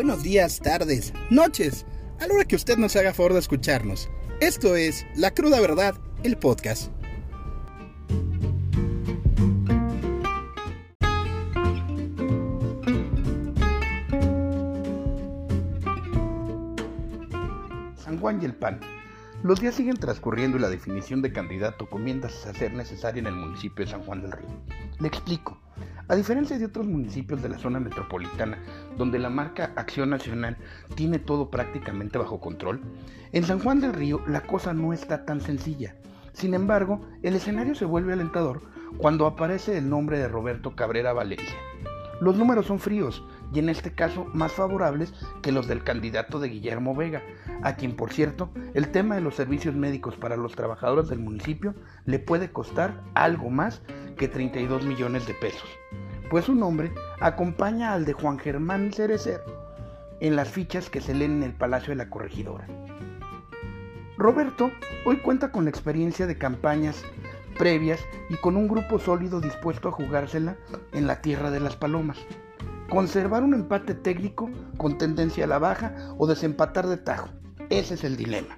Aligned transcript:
buenos 0.00 0.22
días, 0.22 0.60
tardes, 0.60 1.12
noches, 1.28 1.84
a 2.20 2.26
la 2.26 2.32
hora 2.32 2.44
que 2.46 2.56
usted 2.56 2.78
nos 2.78 2.96
haga 2.96 3.12
favor 3.12 3.34
de 3.34 3.40
escucharnos. 3.40 4.08
Esto 4.40 4.74
es 4.74 5.04
La 5.14 5.30
Cruda 5.32 5.60
Verdad, 5.60 5.94
el 6.22 6.38
podcast. 6.38 6.90
San 17.98 18.18
Juan 18.20 18.40
y 18.40 18.46
el 18.46 18.54
PAN. 18.54 18.80
Los 19.42 19.60
días 19.60 19.74
siguen 19.74 19.98
transcurriendo 19.98 20.56
y 20.56 20.60
la 20.60 20.70
definición 20.70 21.20
de 21.20 21.30
candidato 21.30 21.90
comienza 21.90 22.28
a 22.28 22.54
ser 22.54 22.72
necesaria 22.72 23.20
en 23.20 23.26
el 23.26 23.36
municipio 23.36 23.84
de 23.84 23.90
San 23.90 24.02
Juan 24.04 24.22
del 24.22 24.32
Río. 24.32 24.48
Le 24.98 25.08
explico. 25.08 25.60
A 26.10 26.16
diferencia 26.16 26.58
de 26.58 26.64
otros 26.64 26.88
municipios 26.88 27.40
de 27.40 27.48
la 27.48 27.56
zona 27.56 27.78
metropolitana, 27.78 28.58
donde 28.98 29.20
la 29.20 29.30
marca 29.30 29.70
Acción 29.76 30.10
Nacional 30.10 30.56
tiene 30.96 31.20
todo 31.20 31.50
prácticamente 31.50 32.18
bajo 32.18 32.40
control, 32.40 32.80
en 33.30 33.44
San 33.44 33.60
Juan 33.60 33.80
del 33.80 33.92
Río 33.92 34.20
la 34.26 34.40
cosa 34.40 34.74
no 34.74 34.92
está 34.92 35.24
tan 35.24 35.40
sencilla. 35.40 35.94
Sin 36.32 36.54
embargo, 36.54 37.00
el 37.22 37.36
escenario 37.36 37.76
se 37.76 37.84
vuelve 37.84 38.12
alentador 38.12 38.60
cuando 38.98 39.24
aparece 39.24 39.78
el 39.78 39.88
nombre 39.88 40.18
de 40.18 40.26
Roberto 40.26 40.74
Cabrera 40.74 41.12
Valencia. 41.12 41.54
Los 42.20 42.36
números 42.36 42.66
son 42.66 42.80
fríos 42.80 43.22
y 43.52 43.60
en 43.60 43.68
este 43.68 43.92
caso 43.92 44.26
más 44.34 44.50
favorables 44.50 45.14
que 45.42 45.52
los 45.52 45.68
del 45.68 45.84
candidato 45.84 46.40
de 46.40 46.48
Guillermo 46.48 46.94
Vega, 46.96 47.22
a 47.62 47.76
quien 47.76 47.94
por 47.94 48.12
cierto 48.12 48.50
el 48.74 48.90
tema 48.90 49.14
de 49.14 49.20
los 49.20 49.36
servicios 49.36 49.76
médicos 49.76 50.16
para 50.16 50.36
los 50.36 50.56
trabajadores 50.56 51.08
del 51.08 51.20
municipio 51.20 51.74
le 52.04 52.18
puede 52.18 52.50
costar 52.50 53.00
algo 53.14 53.48
más 53.48 53.80
que 54.20 54.28
32 54.28 54.84
millones 54.84 55.26
de 55.26 55.32
pesos, 55.32 55.66
pues 56.28 56.44
su 56.44 56.54
nombre 56.54 56.92
acompaña 57.20 57.94
al 57.94 58.04
de 58.04 58.12
Juan 58.12 58.38
Germán 58.38 58.92
Cerecer 58.92 59.42
en 60.20 60.36
las 60.36 60.50
fichas 60.50 60.90
que 60.90 61.00
se 61.00 61.14
leen 61.14 61.38
en 61.38 61.42
el 61.44 61.54
Palacio 61.54 61.92
de 61.92 61.96
la 61.96 62.10
Corregidora. 62.10 62.66
Roberto 64.18 64.72
hoy 65.06 65.16
cuenta 65.20 65.50
con 65.50 65.64
la 65.64 65.70
experiencia 65.70 66.26
de 66.26 66.36
campañas 66.36 67.02
previas 67.56 67.98
y 68.28 68.36
con 68.36 68.58
un 68.58 68.68
grupo 68.68 68.98
sólido 68.98 69.40
dispuesto 69.40 69.88
a 69.88 69.92
jugársela 69.92 70.58
en 70.92 71.06
la 71.06 71.22
tierra 71.22 71.50
de 71.50 71.60
las 71.60 71.76
palomas. 71.76 72.18
Conservar 72.90 73.42
un 73.42 73.54
empate 73.54 73.94
técnico 73.94 74.50
con 74.76 74.98
tendencia 74.98 75.44
a 75.44 75.48
la 75.48 75.58
baja 75.58 75.94
o 76.18 76.26
desempatar 76.26 76.88
de 76.88 76.98
tajo. 76.98 77.30
Ese 77.70 77.94
es 77.94 78.04
el 78.04 78.18
dilema. 78.18 78.54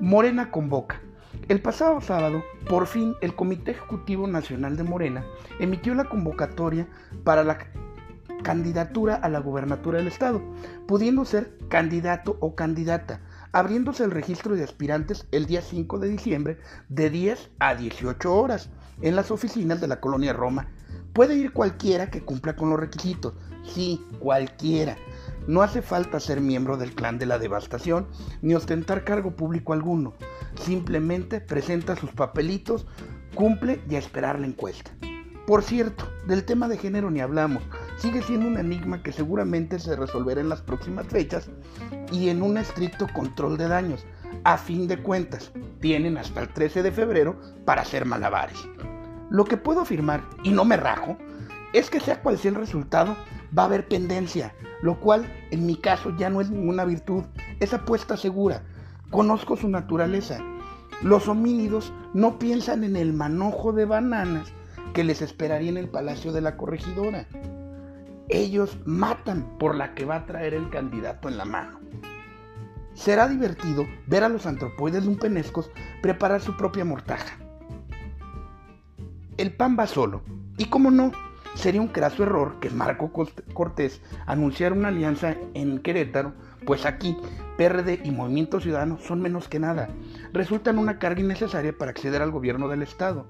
Morena 0.00 0.50
convoca. 0.50 1.00
El 1.46 1.60
pasado 1.60 2.00
sábado, 2.00 2.42
por 2.70 2.86
fin, 2.86 3.16
el 3.20 3.34
Comité 3.34 3.72
Ejecutivo 3.72 4.26
Nacional 4.26 4.78
de 4.78 4.82
Morena 4.82 5.26
emitió 5.60 5.94
la 5.94 6.08
convocatoria 6.08 6.88
para 7.22 7.44
la 7.44 7.58
candidatura 8.42 9.16
a 9.16 9.28
la 9.28 9.40
gubernatura 9.40 9.98
del 9.98 10.06
Estado, 10.06 10.40
pudiendo 10.86 11.26
ser 11.26 11.58
candidato 11.68 12.38
o 12.40 12.54
candidata, 12.54 13.20
abriéndose 13.52 14.04
el 14.04 14.10
registro 14.10 14.56
de 14.56 14.64
aspirantes 14.64 15.26
el 15.32 15.44
día 15.44 15.60
5 15.60 15.98
de 15.98 16.08
diciembre 16.08 16.58
de 16.88 17.10
10 17.10 17.50
a 17.58 17.74
18 17.74 18.34
horas 18.34 18.70
en 19.02 19.14
las 19.14 19.30
oficinas 19.30 19.82
de 19.82 19.88
la 19.88 20.00
colonia 20.00 20.32
Roma. 20.32 20.68
Puede 21.12 21.36
ir 21.36 21.52
cualquiera 21.52 22.10
que 22.10 22.22
cumpla 22.22 22.56
con 22.56 22.70
los 22.70 22.80
requisitos, 22.80 23.34
sí, 23.64 24.02
cualquiera. 24.18 24.96
No 25.46 25.62
hace 25.62 25.82
falta 25.82 26.20
ser 26.20 26.40
miembro 26.40 26.76
del 26.76 26.94
clan 26.94 27.18
de 27.18 27.26
la 27.26 27.38
devastación 27.38 28.06
ni 28.40 28.54
ostentar 28.54 29.04
cargo 29.04 29.36
público 29.36 29.72
alguno. 29.72 30.14
Simplemente 30.54 31.40
presenta 31.40 31.96
sus 31.96 32.10
papelitos, 32.12 32.86
cumple 33.34 33.80
y 33.88 33.96
a 33.96 33.98
esperar 33.98 34.40
la 34.40 34.46
encuesta. 34.46 34.90
Por 35.46 35.62
cierto, 35.62 36.08
del 36.26 36.44
tema 36.44 36.68
de 36.68 36.78
género 36.78 37.10
ni 37.10 37.20
hablamos. 37.20 37.62
Sigue 37.98 38.22
siendo 38.22 38.46
un 38.46 38.58
enigma 38.58 39.02
que 39.02 39.12
seguramente 39.12 39.78
se 39.78 39.94
resolverá 39.94 40.40
en 40.40 40.48
las 40.48 40.62
próximas 40.62 41.06
fechas 41.06 41.50
y 42.10 42.30
en 42.30 42.42
un 42.42 42.56
estricto 42.56 43.06
control 43.12 43.58
de 43.58 43.68
daños. 43.68 44.06
A 44.44 44.56
fin 44.56 44.88
de 44.88 45.02
cuentas, 45.02 45.52
tienen 45.80 46.16
hasta 46.16 46.40
el 46.40 46.48
13 46.48 46.82
de 46.82 46.92
febrero 46.92 47.38
para 47.66 47.82
hacer 47.82 48.06
malabares. 48.06 48.58
Lo 49.28 49.44
que 49.44 49.58
puedo 49.58 49.82
afirmar, 49.82 50.22
y 50.42 50.50
no 50.50 50.64
me 50.64 50.78
rajo, 50.78 51.18
es 51.74 51.90
que 51.90 52.00
sea 52.00 52.22
cual 52.22 52.38
sea 52.38 52.50
el 52.50 52.56
resultado, 52.56 53.16
va 53.56 53.62
a 53.62 53.66
haber 53.66 53.88
pendencia, 53.88 54.54
lo 54.82 54.98
cual 55.00 55.26
en 55.50 55.66
mi 55.66 55.76
caso 55.76 56.14
ya 56.16 56.30
no 56.30 56.40
es 56.40 56.50
ninguna 56.50 56.84
virtud, 56.84 57.24
es 57.60 57.72
apuesta 57.72 58.16
segura. 58.16 58.62
Conozco 59.10 59.56
su 59.56 59.68
naturaleza. 59.68 60.38
Los 61.02 61.28
homínidos 61.28 61.92
no 62.12 62.38
piensan 62.38 62.84
en 62.84 62.96
el 62.96 63.12
manojo 63.12 63.72
de 63.72 63.84
bananas 63.84 64.52
que 64.92 65.04
les 65.04 65.22
esperaría 65.22 65.70
en 65.70 65.76
el 65.76 65.88
palacio 65.88 66.32
de 66.32 66.40
la 66.40 66.56
corregidora. 66.56 67.26
Ellos 68.28 68.78
matan 68.86 69.58
por 69.58 69.74
la 69.74 69.94
que 69.94 70.04
va 70.04 70.16
a 70.16 70.26
traer 70.26 70.54
el 70.54 70.70
candidato 70.70 71.28
en 71.28 71.36
la 71.36 71.44
mano. 71.44 71.80
Será 72.94 73.28
divertido 73.28 73.84
ver 74.06 74.22
a 74.22 74.28
los 74.28 74.46
antropoides 74.46 75.04
lumpenescos 75.04 75.70
preparar 76.00 76.40
su 76.40 76.56
propia 76.56 76.84
mortaja. 76.84 77.38
El 79.36 79.52
pan 79.52 79.76
va 79.78 79.88
solo, 79.88 80.22
y 80.56 80.66
como 80.66 80.92
no, 80.92 81.10
sería 81.54 81.80
un 81.80 81.88
craso 81.88 82.22
error 82.22 82.58
que 82.60 82.70
Marco 82.70 83.10
Cortés 83.52 84.00
anunciara 84.26 84.74
una 84.74 84.88
alianza 84.88 85.36
en 85.54 85.78
Querétaro, 85.78 86.32
pues 86.66 86.86
aquí 86.86 87.16
PRD 87.56 88.00
y 88.04 88.10
Movimiento 88.10 88.60
Ciudadano 88.60 88.98
son 88.98 89.20
menos 89.20 89.48
que 89.48 89.60
nada, 89.60 89.88
resultan 90.32 90.78
una 90.78 90.98
carga 90.98 91.20
innecesaria 91.20 91.76
para 91.76 91.90
acceder 91.90 92.22
al 92.22 92.30
gobierno 92.30 92.68
del 92.68 92.82
Estado. 92.82 93.26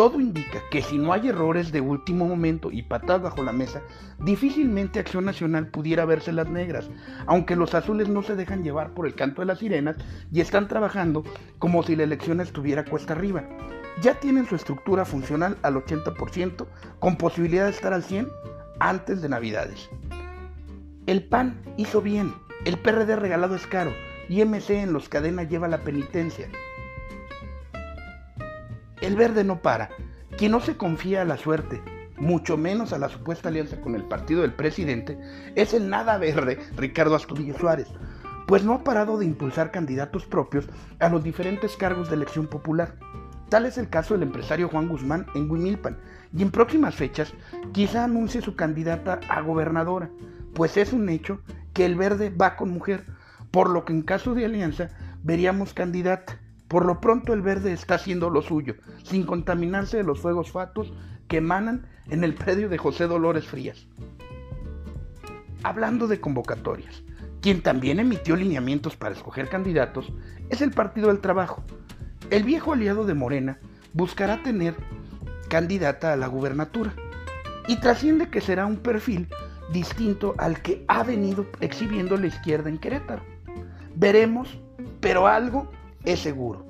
Todo 0.00 0.18
indica 0.18 0.62
que 0.70 0.80
si 0.80 0.96
no 0.96 1.12
hay 1.12 1.28
errores 1.28 1.72
de 1.72 1.82
último 1.82 2.26
momento 2.26 2.72
y 2.72 2.80
patadas 2.80 3.20
bajo 3.20 3.42
la 3.42 3.52
mesa, 3.52 3.82
difícilmente 4.18 4.98
Acción 4.98 5.26
Nacional 5.26 5.66
pudiera 5.66 6.06
verse 6.06 6.32
las 6.32 6.48
negras, 6.48 6.88
aunque 7.26 7.54
los 7.54 7.74
azules 7.74 8.08
no 8.08 8.22
se 8.22 8.34
dejan 8.34 8.64
llevar 8.64 8.94
por 8.94 9.06
el 9.06 9.14
canto 9.14 9.42
de 9.42 9.46
las 9.46 9.58
sirenas 9.58 9.96
y 10.32 10.40
están 10.40 10.68
trabajando 10.68 11.22
como 11.58 11.82
si 11.82 11.96
la 11.96 12.04
elección 12.04 12.40
estuviera 12.40 12.86
cuesta 12.86 13.12
arriba 13.12 13.44
ya 14.00 14.14
tienen 14.14 14.46
su 14.46 14.54
estructura 14.54 15.04
funcional 15.04 15.58
al 15.60 15.74
80% 15.74 16.66
con 16.98 17.16
posibilidad 17.16 17.64
de 17.64 17.72
estar 17.72 17.92
al 17.92 18.02
100% 18.02 18.32
antes 18.78 19.20
de 19.20 19.28
Navidades. 19.28 19.90
El 21.04 21.24
PAN 21.24 21.60
hizo 21.76 22.00
bien, 22.00 22.32
el 22.64 22.78
PRD 22.78 23.16
regalado 23.16 23.54
es 23.54 23.66
caro 23.66 23.92
y 24.30 24.42
MC 24.42 24.70
en 24.82 24.94
los 24.94 25.10
cadenas 25.10 25.50
lleva 25.50 25.68
la 25.68 25.82
penitencia. 25.82 26.48
El 29.10 29.16
verde 29.16 29.42
no 29.42 29.60
para. 29.60 29.90
Quien 30.38 30.52
no 30.52 30.60
se 30.60 30.76
confía 30.76 31.22
a 31.22 31.24
la 31.24 31.36
suerte, 31.36 31.82
mucho 32.16 32.56
menos 32.56 32.92
a 32.92 32.98
la 32.98 33.08
supuesta 33.08 33.48
alianza 33.48 33.80
con 33.80 33.96
el 33.96 34.04
partido 34.04 34.42
del 34.42 34.52
presidente, 34.52 35.18
es 35.56 35.74
el 35.74 35.88
nada 35.88 36.16
verde 36.16 36.60
Ricardo 36.76 37.16
Astudillo 37.16 37.58
Suárez, 37.58 37.88
pues 38.46 38.62
no 38.62 38.72
ha 38.72 38.84
parado 38.84 39.18
de 39.18 39.24
impulsar 39.24 39.72
candidatos 39.72 40.26
propios 40.26 40.68
a 41.00 41.08
los 41.08 41.24
diferentes 41.24 41.76
cargos 41.76 42.08
de 42.08 42.14
elección 42.14 42.46
popular. 42.46 42.94
Tal 43.48 43.66
es 43.66 43.78
el 43.78 43.88
caso 43.88 44.14
del 44.14 44.22
empresario 44.22 44.68
Juan 44.68 44.88
Guzmán 44.88 45.26
en 45.34 45.50
Huimilpan, 45.50 45.98
y 46.32 46.42
en 46.42 46.52
próximas 46.52 46.94
fechas 46.94 47.34
quizá 47.72 48.04
anuncie 48.04 48.42
su 48.42 48.54
candidata 48.54 49.18
a 49.28 49.40
gobernadora, 49.40 50.08
pues 50.54 50.76
es 50.76 50.92
un 50.92 51.08
hecho 51.08 51.40
que 51.72 51.84
el 51.84 51.96
verde 51.96 52.30
va 52.30 52.54
con 52.54 52.70
mujer, 52.70 53.06
por 53.50 53.70
lo 53.70 53.84
que 53.84 53.92
en 53.92 54.02
caso 54.02 54.34
de 54.34 54.44
alianza 54.44 54.90
veríamos 55.24 55.74
candidata. 55.74 56.38
Por 56.70 56.86
lo 56.86 57.00
pronto 57.00 57.32
el 57.32 57.42
verde 57.42 57.72
está 57.72 57.96
haciendo 57.96 58.30
lo 58.30 58.42
suyo, 58.42 58.76
sin 59.02 59.26
contaminarse 59.26 59.96
de 59.96 60.04
los 60.04 60.20
fuegos 60.20 60.52
fatos 60.52 60.92
que 61.26 61.38
emanan 61.38 61.88
en 62.08 62.22
el 62.22 62.36
predio 62.36 62.68
de 62.68 62.78
José 62.78 63.08
Dolores 63.08 63.44
Frías. 63.44 63.88
Hablando 65.64 66.06
de 66.06 66.20
convocatorias, 66.20 67.02
quien 67.40 67.60
también 67.60 67.98
emitió 67.98 68.36
lineamientos 68.36 68.96
para 68.96 69.16
escoger 69.16 69.48
candidatos 69.48 70.12
es 70.48 70.62
el 70.62 70.70
Partido 70.70 71.08
del 71.08 71.18
Trabajo, 71.18 71.64
el 72.30 72.44
viejo 72.44 72.72
aliado 72.72 73.04
de 73.04 73.14
Morena 73.14 73.58
buscará 73.92 74.40
tener 74.44 74.76
candidata 75.48 76.12
a 76.12 76.16
la 76.16 76.28
gubernatura 76.28 76.94
y 77.66 77.80
trasciende 77.80 78.30
que 78.30 78.40
será 78.40 78.66
un 78.66 78.76
perfil 78.76 79.26
distinto 79.72 80.36
al 80.38 80.62
que 80.62 80.84
ha 80.86 81.02
venido 81.02 81.46
exhibiendo 81.60 82.16
la 82.16 82.28
izquierda 82.28 82.68
en 82.68 82.78
Querétaro. 82.78 83.22
Veremos, 83.96 84.56
pero 85.00 85.26
algo 85.26 85.68
es 86.04 86.20
seguro. 86.20 86.69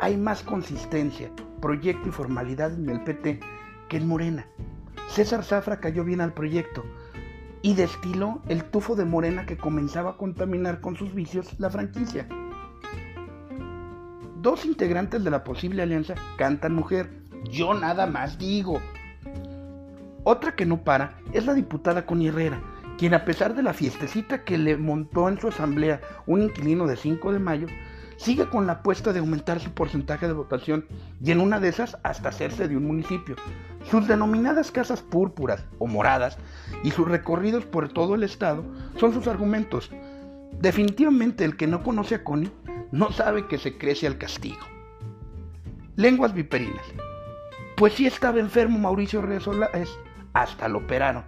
Hay 0.00 0.16
más 0.16 0.44
consistencia, 0.44 1.28
proyecto 1.60 2.08
y 2.08 2.12
formalidad 2.12 2.72
en 2.72 2.88
el 2.88 3.02
PT 3.02 3.40
que 3.88 3.96
en 3.96 4.06
Morena. 4.06 4.46
César 5.08 5.42
Zafra 5.42 5.80
cayó 5.80 6.04
bien 6.04 6.20
al 6.20 6.32
proyecto 6.32 6.84
y 7.62 7.74
destiló 7.74 8.40
el 8.48 8.62
tufo 8.62 8.94
de 8.94 9.04
Morena 9.04 9.44
que 9.44 9.56
comenzaba 9.56 10.10
a 10.10 10.16
contaminar 10.16 10.80
con 10.80 10.96
sus 10.96 11.12
vicios 11.12 11.58
la 11.58 11.68
franquicia. 11.68 12.28
Dos 14.40 14.64
integrantes 14.64 15.24
de 15.24 15.30
la 15.30 15.42
posible 15.42 15.82
alianza 15.82 16.14
cantan 16.36 16.76
mujer. 16.76 17.10
Yo 17.50 17.74
nada 17.74 18.06
más 18.06 18.38
digo. 18.38 18.80
Otra 20.22 20.54
que 20.54 20.64
no 20.64 20.84
para 20.84 21.18
es 21.32 21.44
la 21.44 21.54
diputada 21.54 22.06
Connie 22.06 22.28
Herrera, 22.28 22.62
quien 22.98 23.14
a 23.14 23.24
pesar 23.24 23.56
de 23.56 23.64
la 23.64 23.74
fiestecita 23.74 24.44
que 24.44 24.58
le 24.58 24.76
montó 24.76 25.28
en 25.28 25.40
su 25.40 25.48
asamblea 25.48 26.00
un 26.26 26.42
inquilino 26.42 26.86
de 26.86 26.96
5 26.96 27.32
de 27.32 27.38
mayo, 27.40 27.66
sigue 28.18 28.48
con 28.48 28.66
la 28.66 28.74
apuesta 28.74 29.12
de 29.12 29.20
aumentar 29.20 29.60
su 29.60 29.70
porcentaje 29.70 30.26
de 30.26 30.32
votación 30.34 30.84
y 31.24 31.30
en 31.30 31.40
una 31.40 31.60
de 31.60 31.68
esas 31.68 31.96
hasta 32.02 32.28
hacerse 32.28 32.68
de 32.68 32.76
un 32.76 32.84
municipio. 32.84 33.36
Sus 33.88 34.06
denominadas 34.06 34.70
casas 34.70 35.00
púrpuras 35.00 35.64
o 35.78 35.86
moradas 35.86 36.36
y 36.82 36.90
sus 36.90 37.08
recorridos 37.08 37.64
por 37.64 37.88
todo 37.88 38.16
el 38.16 38.24
estado 38.24 38.64
son 38.96 39.14
sus 39.14 39.28
argumentos. 39.28 39.90
Definitivamente 40.60 41.44
el 41.44 41.56
que 41.56 41.68
no 41.68 41.82
conoce 41.82 42.16
a 42.16 42.24
Connie 42.24 42.50
no 42.90 43.12
sabe 43.12 43.46
que 43.46 43.56
se 43.56 43.78
crece 43.78 44.06
al 44.06 44.18
castigo. 44.18 44.60
Lenguas 45.94 46.34
viperinas. 46.34 46.84
Pues 47.76 47.92
sí 47.94 48.06
estaba 48.06 48.40
enfermo 48.40 48.80
Mauricio 48.80 49.22
Rezola, 49.22 49.70
hasta 50.32 50.68
lo 50.68 50.78
operaron, 50.78 51.22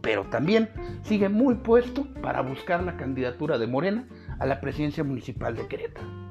pero 0.00 0.24
también 0.24 0.68
sigue 1.02 1.28
muy 1.28 1.54
puesto 1.54 2.04
para 2.20 2.40
buscar 2.40 2.82
la 2.82 2.96
candidatura 2.96 3.58
de 3.58 3.68
Morena 3.68 4.04
a 4.40 4.46
la 4.46 4.60
presidencia 4.60 5.04
municipal 5.04 5.54
de 5.54 5.68
Querétaro. 5.68 6.23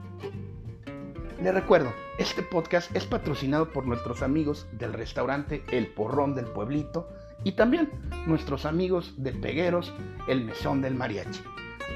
Le 1.41 1.51
recuerdo, 1.51 1.91
este 2.17 2.41
podcast 2.41 2.95
es 2.95 3.05
patrocinado 3.05 3.69
por 3.69 3.85
nuestros 3.85 4.21
amigos 4.21 4.67
del 4.71 4.93
restaurante 4.93 5.63
El 5.71 5.87
Porrón 5.87 6.35
del 6.35 6.45
Pueblito 6.45 7.09
y 7.43 7.53
también 7.53 7.89
nuestros 8.27 8.65
amigos 8.65 9.13
de 9.17 9.33
Pegueros, 9.33 9.93
El 10.27 10.45
Mesón 10.45 10.81
del 10.81 10.95
Mariachi, 10.95 11.41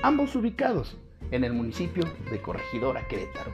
ambos 0.03 0.35
ubicados 0.35 0.97
en 1.31 1.43
el 1.43 1.53
municipio 1.53 2.03
de 2.29 2.41
Corregidora, 2.41 3.07
Querétaro. 3.07 3.51